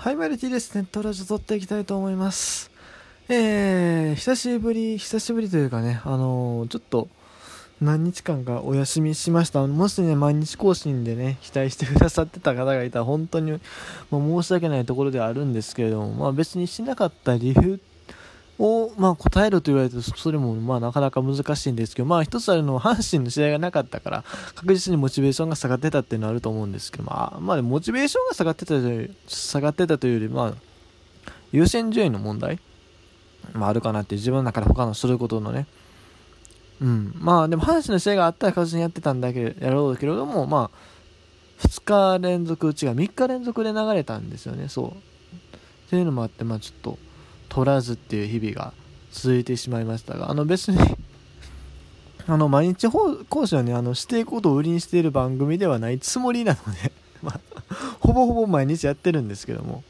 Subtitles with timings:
[0.00, 0.86] はい、マルティですね。
[0.90, 2.70] トラジオ撮っていきたいと思います。
[3.28, 7.08] えー、久しぶり、久しぶりというかね、あのーちょっと、
[7.82, 9.66] 何日間かお休みしました。
[9.66, 13.60] もしね、毎日更新でね、期待してくださってた方がいたら、本当に、
[14.10, 17.78] もう申し訳ないところではあるんですけれども、まあ別にしなかった理由
[18.60, 30.54] を、まあ答えろと言われると、それもまあなかなか難しいんですけど、まあ一つあるのは阪神の試合がなかったから、確実にモチベーションが下がってたっていうのはあると思うんですけど、まあ、まあモチベーションが下がってたという、下がってたというより、まあ、
[31.52, 32.58] 優先順位の問題
[33.54, 35.66] まああるかなって自分の中で他のすることのね。
[36.82, 37.14] うん。
[37.16, 44.86] まあでも阪神の試合があったら確実にやってたんだけど、やろうけれども、まあ、2日連続、違う、3日連続で流れたんですよね、そう。
[44.90, 44.92] っ
[45.90, 46.98] ていうのもあって、まあちょっと、
[47.50, 48.72] 取らずっていう日々が
[49.12, 50.78] 続いてしまいましたが、あの別に
[52.26, 56.92] あの、毎日講師はね、あの、していくことを売りにしている番組ではないつもりなので、
[57.22, 57.40] まあ、
[57.98, 59.82] ほぼほぼ毎日やってるんですけども、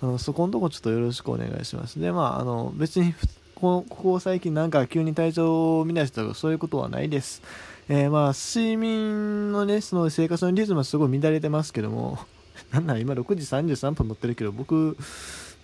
[0.00, 2.00] あの、そこのとこちょっとよろしくお願いします。
[2.00, 3.14] で、まあ、あの、別に、
[3.54, 7.42] ここ最近なんか急に体調を乱したとかそういうことはないです。
[7.88, 12.18] えーまあ、睡眠のね、その生活のリズムはすごい乱れてますけども、
[12.72, 13.44] なんなら今6時
[13.76, 14.96] 33分乗ってるけど、僕、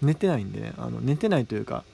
[0.03, 1.85] 寝てないんでね、あの、寝てないというか、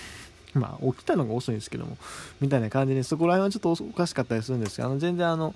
[0.54, 1.96] まあ、起きたのが遅いんですけども、
[2.40, 5.54] みたいな感じで、そこら辺はちょっとおかしかったりするんですけど、あの、全然あの、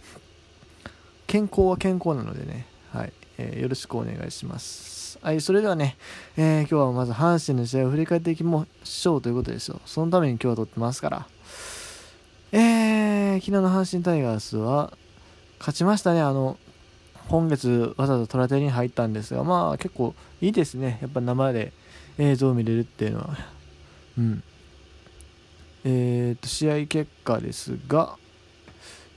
[1.27, 5.19] 健康は健康なのでね、はい、えーよろしくお願いします。
[5.22, 5.97] はい、それではね、
[6.36, 9.81] えー今日はまず阪神の試合を振り返っていきましょうということですよ。
[9.87, 11.27] そのために今日は撮ってますから。
[12.53, 14.92] えー、昨日の阪神タイガースは、
[15.59, 16.59] 勝ちましたね、あの、
[17.28, 20.98] 今月わざわざトラテに入ったんですが、まあ結構いいですね。
[21.00, 21.72] やっぱ生で
[22.18, 23.36] 映像を見れるっていうのは。
[24.18, 24.42] うん。
[25.84, 28.16] えー、と、試合結果ですが、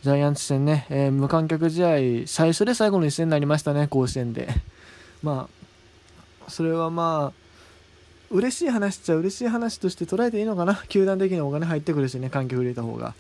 [0.02, 4.50] ジャイアンツ戦ね、えー無観客試合、最初で最後の一戦になりましたね、甲子園で。
[5.22, 5.50] ま
[6.48, 7.46] あ、それはまあ、
[8.32, 13.14] 嬉しい話っちゃ嬉しい話として捉えていいのかな、球団的にお金入ってくるしね、観客入れた方が。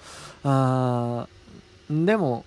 [0.43, 2.45] あーでも、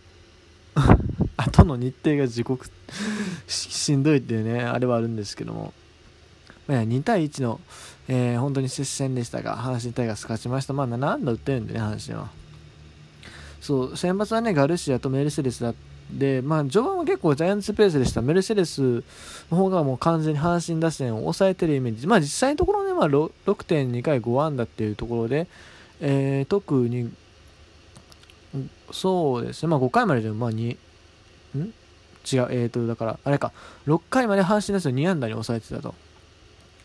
[1.36, 2.68] 後の日程が地獄
[3.46, 5.72] しんどいっていうね、あれはあるんですけども、
[6.68, 7.60] まあ、2対1の、
[8.06, 10.72] えー本当に接戦でしたが、阪神タイガース勝ちました。
[10.74, 12.30] まあ、7安打打ってるんでね、阪神は。
[13.60, 15.74] そう、先発はね、ガルシアとメルセデスだ
[16.10, 18.22] で、まあ、序盤は結構ジャイアンツペースでした。
[18.22, 19.02] メルセデス
[19.50, 22.06] の方がもう完全に阪神打線を抑えてるイメージ。
[22.06, 25.48] まあ、実際のところね、まあ、6.2回5安打っていうところで、
[26.00, 27.12] えー特に、
[28.90, 30.76] そうですね、まあ、5回まででも、まあ、2、
[31.58, 31.60] ん？
[31.60, 33.52] 違う、えーと、だから、あれか、
[33.86, 35.94] 6回まで阪神打線を2安打に抑えてたと。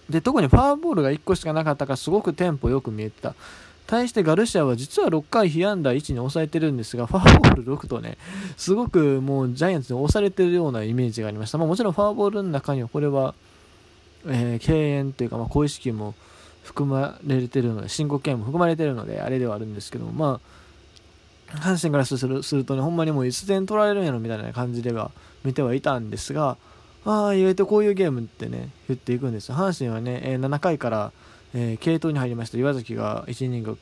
[0.09, 3.35] で、特にファーボールが1個しかなかったから、すごくテンポよく見えてた。
[3.85, 8.17] 対してガルシアは実は6回被安打1に抑えてるんですが、ファーボール6とね、
[8.57, 11.57] すごくもうジャイアンツに押されてるようなイメージがありました。
[11.57, 13.35] まあ、もちろんファーボールの中にはこれは、
[14.25, 16.15] えー敬遠というか、まあ、小意識も
[16.63, 20.39] 含まれてるので、申告敬遠も含まれてるので、あれではあるんですけども、ま
[21.51, 25.11] あ、阪神からするするとね、ほんまにもういつ点取られるんやろみたいな感じでは
[25.43, 26.57] 見てはいたんですが、
[27.05, 29.55] ああ、意外とこういうゲームってね、言っていくんですよ。
[29.55, 31.11] 阪神はね、えー7回から、
[31.53, 32.57] えー継投に入りました。
[32.57, 33.77] 岩崎が1イニング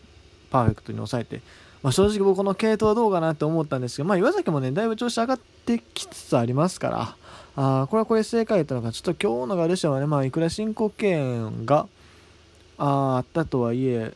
[0.50, 1.42] パーフェクトに抑えて、
[1.84, 7.16] まあ、正直僕の継投はどうかなって思ったんですけど、まあ、岩崎もね、だいぶ調子上がってきつつありますから、
[7.56, 11.88] あーこれはこれ正解だったのか、ちょっと今日のガルシアはね、まあ、いくら申告敬遠が
[12.78, 14.14] ああったとはいえ、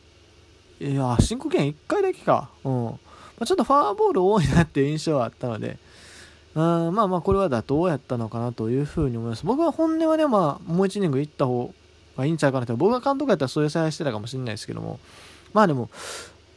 [0.80, 2.50] いや、申告敬遠1回だけか。
[2.64, 2.84] うん。
[2.84, 2.98] ま
[3.40, 5.78] あ、ちょっとファーボール多いなっていう印象はあったので、
[6.56, 9.44] うんまあまあ、これは妥当やったのかなというふうに思います。
[9.44, 11.74] 僕は本音はね、まあ、もう1イニング行った方
[12.16, 14.98] がいいんちゃうかなって、僕が監督やったらそういう采配してたかもしれないですけども、
[15.52, 15.90] まあでも、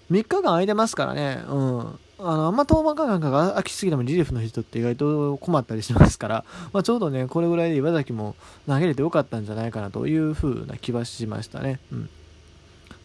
[0.09, 1.79] 3日間空いてますからね、うん。
[2.19, 8.35] あの、あんま登板間隔が空きすぎてもリリーフの人って意外と困ったりしますから、まあちょうどね、これぐらいで岩崎も
[8.67, 11.79] 投げれてよかったんじゃないかなというふうな気はしましたね。
[11.91, 12.09] うん。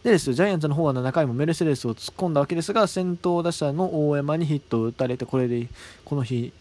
[0.03, 5.67] でですよ、ジャイアンツの方は7回もメルセデスを突っ込んだわけですが、先頭打者の大山にヒットを打たれて、これで
[6.05, 6.53] この日、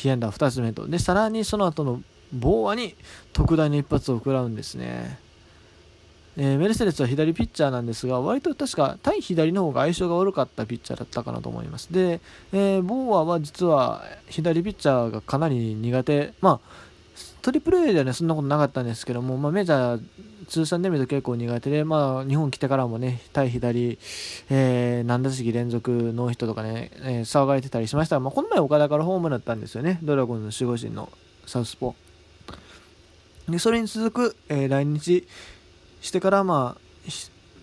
[0.00, 0.86] 被安打2つ目と。
[0.86, 2.00] で、さらにその後の
[2.32, 2.94] ボーアに
[3.32, 5.18] 特大の一発を食らうんですね。
[6.36, 11.92] えーメルセデスは左ピッチャーなんですが、割と確か対左の方が相性が悪かったピッチャーだったかなと思います。
[11.92, 12.20] で、
[12.52, 16.32] えーボーアは実は左ピッチャーがかなり苦手。
[16.40, 16.87] まあ、
[17.48, 23.98] トリプル A ではね、そんなことなかったんですけども、まあ、メジャー通算で見ると結構苦手で、まあ、日本来てからもね、対左、
[24.50, 31.10] えー何打席連続ノーヒットとかね、えー騒がれてたりしましたが、まあ、この前岡田からホームだったんですよね、ドラゴンズの守護神の
[31.46, 33.50] サウスポー。
[33.50, 35.26] で、それに続く、えー来日
[36.02, 37.08] してから、まあ、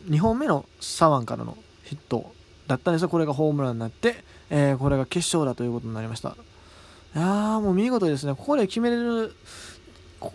[0.09, 2.33] 2本目の左腕からのヒット
[2.65, 4.15] だったんですが、これがホームランになって、
[4.49, 6.35] えーこれが決勝だということになりました。
[7.15, 8.35] いやーもう見事ですね。
[8.35, 9.33] ここで決めれる、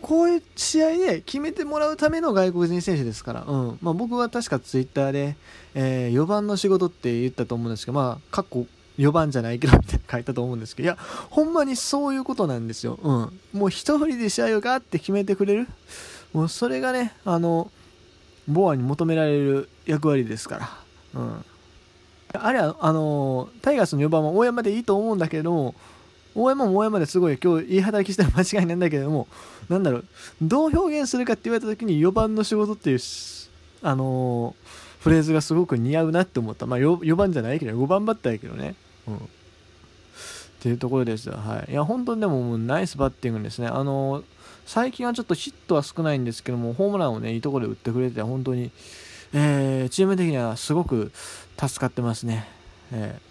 [0.00, 5.36] こういう試合で決めてもらうための外国人選手ですから、うんまあ、僕は確かツイッターで、
[5.74, 8.66] えー、4番の仕事って言ったと思うんですけど、まあ、かっこ
[8.98, 10.98] 4番じゃないけどみたいな書いたと思うんですけど、いや、
[11.30, 12.98] ほんまにそういうことなんですよ。
[13.02, 13.40] うん。
[13.58, 15.68] もう一人で試合をガーって決めてくれる。
[16.32, 17.70] もうそれがね、あの、
[18.46, 20.58] ボアに求められる役割ですか
[21.14, 21.20] ら。
[21.20, 21.44] うん。
[22.32, 25.74] あれは、あの、タイガースの4番は大山でいいと思うんだけども、
[26.42, 29.28] 大山も大山ですごい今日いい働きしたら間違いないんだけども、
[29.68, 30.04] なんだろう、
[30.40, 32.98] どう表現するかって言われた時に4番の仕事っていう、
[33.82, 36.66] あのー、フレーズがすごく似合うなって思った。
[36.66, 38.74] まあ 4, 4番じゃないけど、5番バッターやけどね。
[39.06, 39.16] うん。
[39.16, 39.20] っ
[40.60, 41.34] ていうところですよ。
[41.34, 41.72] はい。
[41.72, 43.68] いや、本当にでももうナイスバッティングですね。
[43.68, 44.24] あのー、
[44.66, 48.70] 最近はちょっとヒットは少ないんですけども、ホームランをね、いいところで打ってくれて、本当に、
[49.32, 51.12] えー、チーム的にはすごく
[51.58, 52.48] 助かってますね。
[52.92, 53.29] えー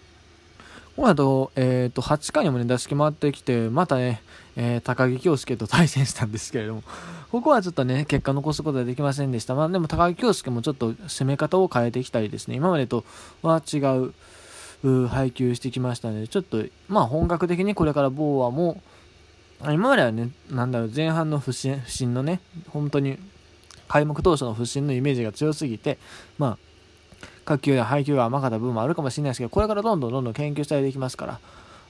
[1.00, 4.22] この後、えっ、ー、と、8回にもね、打席回ってきて、またね、
[4.58, 6.84] えー、高木京介と対戦したんですけれども、
[7.32, 9.56] ここはちょっとね、結果残すことはできませんでした。
[9.56, 13.06] まあでも高木京介もちょっと攻め方を変えてきたりですね、今までと
[13.42, 13.78] は違
[14.84, 18.82] う配球してきましたので、ちょっと、まあ本格的にこれからボーアも、
[19.62, 23.18] 今まではね、なんだろう、前半の不振不振のね、本当に
[23.88, 25.98] 開幕当初の不振のイメージが強すぎて、
[26.38, 26.69] まあ、
[27.50, 31.40] 各球や配球が甘かった部分もあるかもしれないですけど、これからどんどんどんどん研究したりできますから、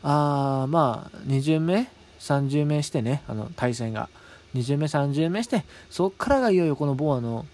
[0.04, 1.90] あまあ、2巡目、
[2.22, 4.08] 3巡目してね、あの対戦が。
[4.54, 7.46] 2巡目、3巡目して、そこからがいよいよこのボアの、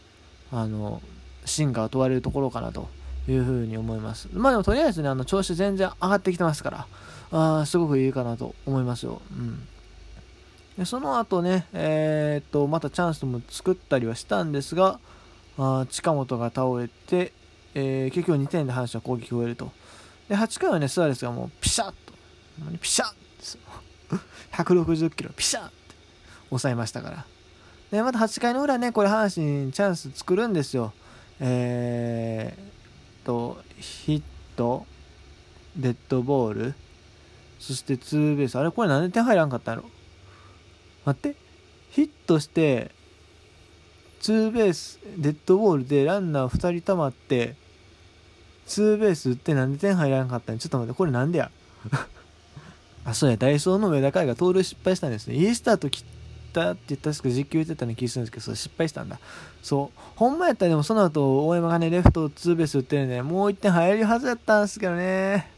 [0.51, 1.01] あの、
[1.45, 2.89] 進化を問われるところかなと
[3.27, 4.29] いうふうに思います。
[4.33, 6.87] まあでもとりあえずね、あの調子全然上がってきてますから、
[7.31, 9.19] あすごくいいかなと思いますよ。
[9.31, 9.67] うん。
[10.77, 14.99] でその後ね、えー、っと、またチャンスも作ったりはしたんですが、
[15.57, 17.33] あ近本が倒れて、
[17.75, 19.72] えー、結局2点で阪神は攻撃を終えると。
[20.27, 22.13] で、8回はね、スアレスがもうピシャッと、
[22.81, 23.13] ピシャッ
[24.54, 25.75] 160 キロピシャッって
[26.50, 27.25] 抑えましたから。
[27.92, 30.94] で、また8回の裏ね、これ阪神チャンス作るんですよ。
[31.39, 34.22] えー、と、ヒッ
[34.56, 34.86] ト、
[35.75, 36.75] デッドボール、
[37.60, 38.57] そしてツーベース。
[38.57, 39.83] あれこれなんで点入らんかったの？
[41.04, 41.36] 待って。
[41.92, 42.92] ヒットして、
[44.19, 47.56] ツーベース、デッドボールでランナー2人溜まって、
[48.65, 51.51] ツーベース打ってなんで点入らなかったんちょっと待って、これなんでや？
[53.06, 55.35] あ、そうや、ダイソーの上田海が盗塁失敗したんですね。
[55.35, 56.03] いいスタート切っ
[56.53, 59.19] たって確か実況言ってたような気するんですけど、そ失敗したんだ。
[59.62, 60.00] そう。
[60.15, 65.51] ほんまやったらでもその後、大山がね、レフトツーベース打ってるんで、もう1点入るはずやったんですけどね。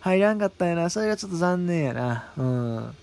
[0.00, 0.90] 入らんかったんやな。
[0.90, 2.32] それがちょっと残念やな。
[2.36, 2.94] うん。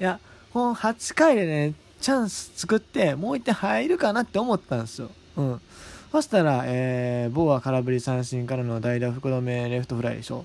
[0.00, 0.18] いや、
[0.52, 5.10] この8回でね、チャンス作って、もう1点入るかなって思ったんですよ。
[5.36, 5.60] うん。
[6.12, 10.44] そしたら、えー、ボーア空振り三振からの代打福留レフトフライでしょ。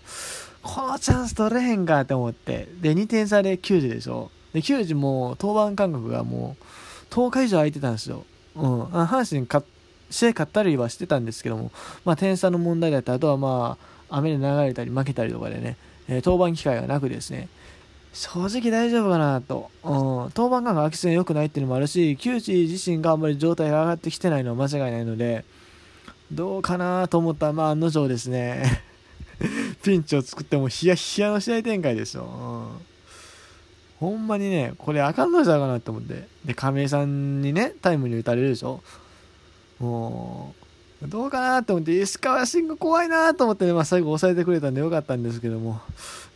[0.62, 2.68] このチャンス取れへんかって思って。
[2.82, 4.30] で、2点差で9時でしょ。
[4.54, 8.26] で、9時も登板間隔がもう10日以上空いてたんですよ。
[8.56, 8.84] うん。
[8.84, 9.66] 阪神勝
[10.10, 11.72] 試合勝ったりはしてたんですけども、
[12.04, 13.78] まあ、点差の問題だったり、あとはま
[14.10, 15.78] あ、雨で流れたり負けたりとかでね、
[16.08, 17.50] えー、登板機会がなくですね、
[18.16, 19.70] 正直大丈夫かなと。
[19.84, 19.92] うん。
[20.34, 25.44] 登板間が空きすぎ良くないっていうのもあるし、窮地自身があんまり状態が上がってきてないのは間違いないので、
[26.32, 28.82] どうかなと思ったら、まあ、案の定ですね。
[29.84, 32.24] ピンチを作ってもヒヤヒヤの試合展開ですよ。
[32.24, 34.08] うん。
[34.10, 36.28] ほんまにね、これあかんのじゃうかなと思って。
[36.46, 38.82] で、亀井さんにね、タイムに打たれるでしょ。
[39.80, 40.65] もう、
[41.02, 45.82] どうかなと思って、石川慎吾怖いなと思ってね、まあ、最後抑えてくれたんでよかったんですけども、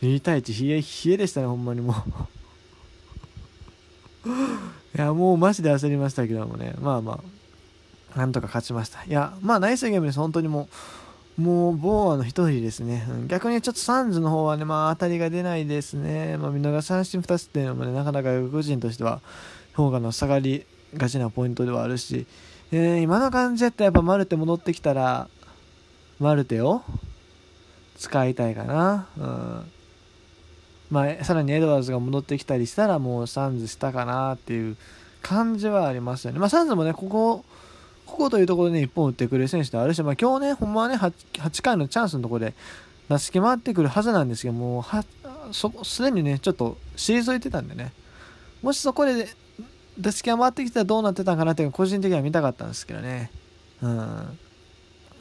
[0.02, 1.94] 2対1、冷え冷えでしたね、ほんまにも
[4.26, 4.28] う
[4.96, 7.20] いや、もうマジで焦りましたけどもね、まあま
[8.14, 9.02] あ、なんとか勝ちました。
[9.04, 10.68] いや、まあ、ナイスゲームです、本当にも
[11.38, 13.06] う、もう、ボーアの一人ですね。
[13.28, 16.36] 逆にちょっとサンズの方はね、まあ、当たりが出ないですね。
[16.36, 19.22] まあ、見逃し三振2つっていうのもね、なかなか外国人としては、
[19.74, 22.26] 評価の下がりがちなポイントではあるし、
[22.72, 25.28] えー、今の感じやったらやっぱマルテ戻ってきたら、
[26.18, 26.82] マルテを
[27.98, 29.08] 使いたいかな。
[29.16, 29.72] うん。
[30.90, 34.76] まあ、さらにエドワーズが戻ってきたりしたらもうサンズしたかなっていう
[35.22, 36.38] 感じはありますよね。
[36.38, 37.44] まあ、サンズもね、ここ、
[38.06, 42.54] ここというところで、1本打ってくれる選手であるし、まあ、今日ね、ほんまはね8、8回のチャンスのところで
[43.08, 45.04] 打席回ってくるはずなんですけども、は
[45.52, 47.92] そすでにね、ちょっと退いてたんでね、
[48.62, 49.28] もしそこで
[50.00, 53.30] 打席が回ってきたらどうなってたかなっていうの個人的には見たかったんですけどね。
[53.82, 54.38] うん。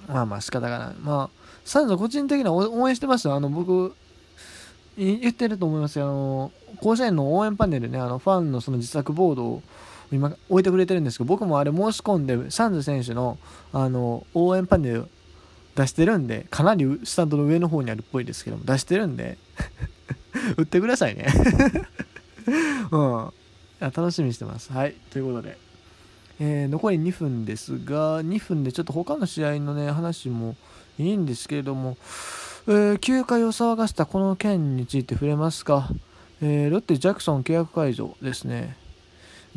[0.07, 0.95] まあまあ仕方がない。
[1.01, 3.35] まあ、サンズ個人的には応援してますよ。
[3.35, 3.93] あの、僕、
[4.97, 6.05] 言ってると思いますよ。
[6.05, 9.63] あの、甲子園の応援パネルね、あの、ファンのその自作ボードを
[10.11, 13.37] 今置いてくれてるんですけど、僕もあれ申し込んで、サンズ選手の、
[13.71, 15.07] あの、応援パネル
[15.75, 19.37] 出してるんで、かなりスタンドの上の方にあるっぽいですけども、出してるんで
[20.57, 21.27] 売ってくださいね
[22.91, 23.29] うん。
[23.79, 24.71] 楽しみにしてます。
[24.71, 24.95] はい。
[25.09, 25.57] ということで、
[26.39, 30.55] えー、残り2分ですが、2分でちょっと他の試合のね、話も
[30.97, 31.97] いいんですけれども、
[32.67, 35.89] えー、球界を騒がしたこの件について触れますか。
[36.41, 38.77] えー、ロッテ・ジャクソン契約解除ですね。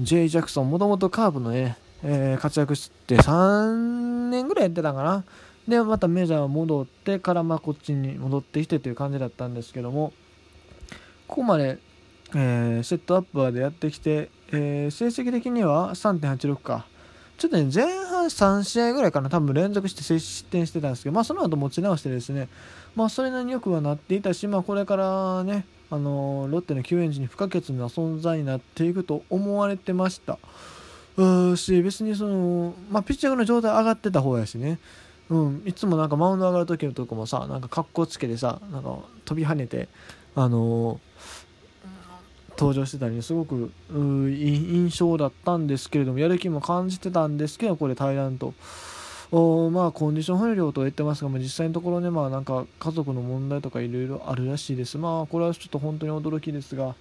[0.00, 0.28] J.
[0.28, 5.24] ジャクソン、もともとカーブのね、えー、活躍して3年ぐらいやってたかな。
[5.68, 10.12] で、またメジャー戻ってからまあこっちに戻ってきてという感じだったんですけども、
[11.28, 11.78] ここまで、
[12.34, 16.86] えー、セットアッパーでやってきて、えー、成績的には3.86か。
[17.38, 22.48] ちょっとね、前半3試合ぐらいかな、多分連続して失点してたんですけど、まあその後持ち直してですね、
[22.94, 30.38] まあそれなりによくはなっていたし、まあこれからね、あのロッテの救援時に不可欠な存在になっていくと思われてました。
[31.16, 34.78] うし、別にその、まあピッチングの状態上がってた方やしね、
[35.28, 39.88] うん、いつもなんかマウンド上がる時のとこもさ、なんか格好つけてさ、なんか飛び跳ねて、
[40.34, 41.51] あのー
[42.62, 48.54] 登場してたりすごく印象だったんですけれどもやる気も感じてたんですけどこれ平らと。
[49.32, 54.98] おまあコンディション不良と言ってますが、まあ、実際のところねまあなんか家族の問題とかいろいろあるらしいです。
[54.98, 56.94] まあこれはちょっと本当に驚きですが。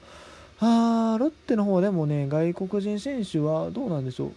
[0.63, 4.31] あロッテの方でもね外国人選手はどうなんでしょう。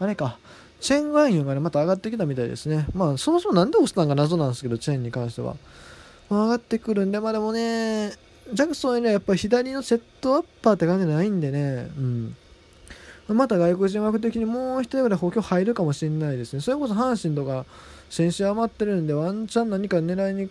[0.00, 0.38] あれか。
[0.78, 2.86] チェン・ガイユンがねまた上がってきたみたいですね。
[2.92, 5.56] まあそもそもなんで押したんか謎なんですけどチェンに関しては、
[6.28, 8.12] まあ、上がってくるんでまあでもね
[8.52, 12.36] ジャクソンにはやっぱり左のセットアッパーって感じじゃないんでね、うん。
[13.28, 16.60] また外国人枠的にもう1人ぐらい補強入るかもしれないですね。
[16.60, 17.66] それこそ阪神とか
[18.08, 20.48] 選手余ってるんで、ワンチャン何か狙いに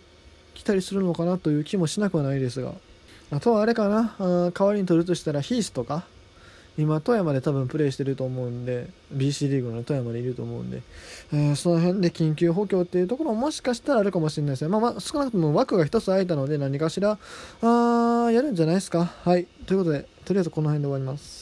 [0.54, 2.72] 来たりするのかなという気もしなくはないですが。
[3.30, 6.04] あとはあれかな、代わりに取るとしたらヒースとか、
[6.78, 10.82] 今富山で多分プレーしてると思うんで BC リーグの富山でいると思うんで、
[11.32, 17.18] えー、その辺で緊急補強っていうところももしかしたらあるかもしれないですね、まあ、まあ少なくとも枠が1つ空いたので何かしら
[17.62, 19.04] あーやるんじゃないですか。
[19.04, 19.46] はい。
[19.66, 21.36] ということでとりあえずこの辺で終わります。